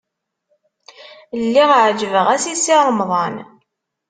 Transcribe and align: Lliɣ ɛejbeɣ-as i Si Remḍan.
Lliɣ 1.43 1.69
ɛejbeɣ-as 1.83 2.45
i 2.53 2.55
Si 2.63 2.75
Remḍan. 2.85 3.35